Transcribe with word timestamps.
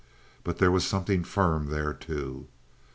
But 0.43 0.57
there 0.57 0.71
was 0.71 0.83
something 0.83 1.23
firm 1.23 1.67
there, 1.67 1.93
too. 1.93 2.47